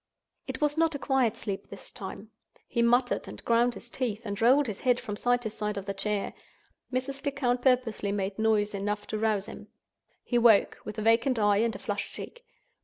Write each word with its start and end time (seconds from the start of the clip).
It 0.47 0.61
was 0.61 0.79
not 0.79 0.95
a 0.95 0.97
quiet 0.97 1.37
sleep 1.37 1.69
this 1.69 1.91
time. 1.91 2.31
He 2.67 2.81
muttered, 2.81 3.27
and 3.27 3.45
ground 3.45 3.75
his 3.75 3.87
teeth, 3.87 4.23
and 4.25 4.41
rolled 4.41 4.65
his 4.65 4.79
head 4.81 4.99
from 4.99 5.15
side 5.15 5.43
to 5.43 5.51
side 5.51 5.77
of 5.77 5.85
the 5.85 5.93
chair. 5.93 6.33
Mrs. 6.91 7.23
Lecount 7.23 7.61
purposely 7.61 8.11
made 8.11 8.39
noise 8.39 8.73
enough 8.73 9.05
to 9.05 9.19
rouse 9.19 9.45
him. 9.45 9.67
He 10.23 10.39
woke, 10.39 10.79
with 10.85 10.97
a 10.97 11.03
vacant 11.03 11.37
eye 11.37 11.57
and 11.57 11.75
a 11.75 11.77
flushed 11.77 12.13
cheek. 12.15 12.43